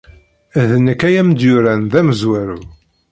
D 0.67 0.71
nekk 0.85 1.01
ay 1.07 1.15
am-d-yuran 1.21 1.81
d 1.91 1.93
amezwaru. 1.99 2.59